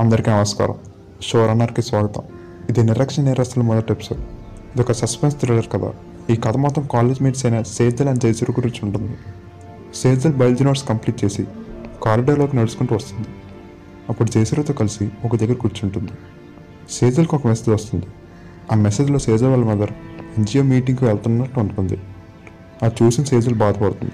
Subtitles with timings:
[0.00, 0.74] అందరికీ నమస్కారం.
[1.22, 2.22] షో రన్నర్కి స్వాగతం.
[2.70, 4.20] ఇది నిరక్షణ నేరస్తుల మొదటి ఎపిసోడ్.
[4.20, 5.92] ఇది ఒక సస్పెన్స్ థ్రిల్లర్ కథ.
[6.30, 9.14] ఈ కథ మొత్తం కాలేజ్ మేట్స్ అయిన సేజల్ అండ్ జైసూర్ గురించి ఉంటుంది.
[9.94, 11.44] సేజల్ బయాలజీ నోట్స్ కంప్లీట్ చేసి
[12.02, 13.28] కారిడార్లోకి నడుచుకుంటూ వస్తుంది.
[14.08, 16.12] అప్పుడు జైసూర్తో కలిసి ఒక దగ్గర కూర్చుంటుంది.
[16.90, 18.06] సేజల్కి ఒక మెసేజ్ వస్తుంది.
[18.72, 19.92] ఆ మెసేజ్లో సేజల్ వాళ్ళ మదర్
[20.38, 21.98] ఎన్జిఓ మీటింగ్కి వెళ్తున్నట్టు ఉంటుంది
[22.82, 24.12] అది చూసిన సేజల్ బాధపడుతుంది.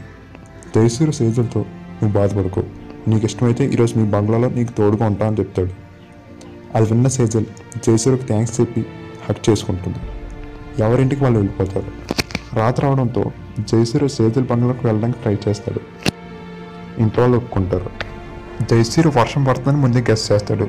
[0.77, 2.82] జైసూర్ సేజల్తో నువ్వు బాధపడకు.
[3.09, 5.71] నీకు ఇష్టమైతే ఈరోజు మీ బంగ్లాలో నీకు తోడుగా ఉంటా అని చెప్తాడు.
[6.75, 7.45] అది విన్న సేజల్
[7.77, 8.87] జైసూర్కి థ్యాంక్స్ చెప్పి
[9.29, 9.99] హక్ చేసుకుంటుంది.
[10.79, 11.87] ఎవరింటికి వాళ్ళు వెళ్ళిపోతారు?
[12.55, 13.25] రాత్రి రావడంతో
[13.61, 15.81] జైసూర్ సేజల్ బంగ్లాకు వెళ్ళడానికి ట్రై చేస్తాడు.
[17.01, 17.91] ఇంట్లో వాళ్ళు ఒప్పుకుంటారు.
[18.71, 20.69] జైసూర్ వర్షం పడుతుందని ముందే గెస్ట్ చేస్తాడు.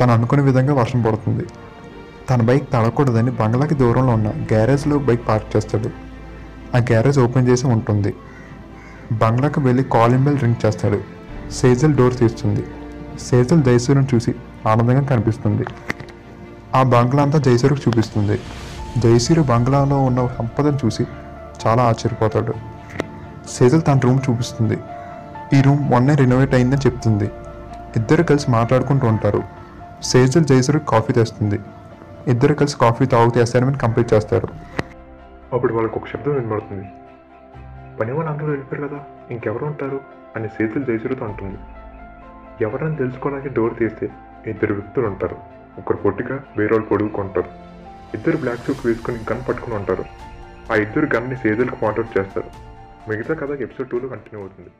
[0.00, 1.44] తను అనుకునే విధంగా వర్షం పడుతుంది.
[2.30, 5.90] తన బైక్ తడకూడదని బంగ్లాకి దూరంలో ఉన్న గ్యారేజ్లో బైక్ పార్క్ చేస్తాడు.
[6.76, 8.14] ఆ గ్యారేజ్ ఓపెన్ చేసి ఉంటుంది.
[9.12, 11.17] బంగ్లాకి వెళ్ళి కాలింగ్ బెల్ రింగ్ చేస్తాడు.
[11.52, 12.64] సేజల్ డోర్ తీస్తుంది
[13.18, 14.34] సేజల్ జైసూర్ని చూసి
[14.68, 15.64] ఆనందంగా కనిపిస్తుంది.
[16.74, 18.40] ఆ బంగ్లా అంతా జైసూర్కి చూపిస్తుంది.
[18.98, 21.06] జైసూర్ బంగ్లాలో ఉన్న సంపదను చూసి
[21.66, 22.54] చాలా ఆశ్చర్యపోతాడు.
[23.48, 24.78] సేజల్ తన రూమ్ చూపిస్తుంది.
[25.58, 27.30] ఈ రూమ్ మొన్నే రినోవేట్ అయిందని చెప్తుంది.
[27.96, 29.42] ఇద్దరు కలిసి మాట్లాడుకుంటూ ఉంటారు.
[30.02, 31.58] సేజల్ జైసూర్కి కాఫీ తెస్తుంది.
[32.26, 34.48] ఇద్దరు కలిసి కాఫీ తాగుతూ అసైన్మెంట్ కంప్లీట్ చేస్తారు.
[35.52, 36.84] అప్పుడు వాళ్ళకు ఒక శబ్దం వినబడుతుంది.
[38.00, 40.00] పని వాళ్ళు అందరూ వెళ్ళిపోయారు కదా ఇంకెవరు ఉంటారు
[40.36, 41.58] అని సేతులు జయసురుతో అంటుంది.
[42.64, 44.10] ఎవరని తెలుసుకోవడానికి డోర్ తీస్తే
[44.46, 45.36] ఇద్దరు వ్యక్తులు ఉంటారు.
[45.78, 47.50] ఒకరు పొట్టిగా వేరే వాళ్ళు పొడుగుకుంటారు
[48.14, 50.04] ఇద్దరు బ్లాక్ సూట్ వేసుకుని గన్ పట్టుకుని ఉంటారు.
[50.72, 52.50] ఆ ఇద్దరు గన్ని సేతులకు పాయింట్అవుట్ చేస్తారు.
[53.10, 54.70] మిగతా కథ ఎపిసోడ్ టూలో కంటిన్యూ అవుతుంది.